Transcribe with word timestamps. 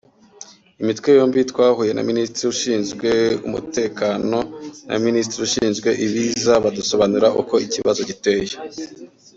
Imitwe 0.81 1.09
yombi 1.17 1.39
twahuye 1.51 1.91
na 1.93 2.03
Minisitiri 2.09 2.47
ushinzwe 2.53 3.09
umutekano 3.47 4.39
na 4.89 4.97
Minisitiri 5.05 5.41
ushinzwe 5.47 5.89
ibiza 6.05 6.53
badusobanurira 6.63 7.29
uko 7.41 7.53
ikibazo 7.65 8.01
giteye 8.09 8.53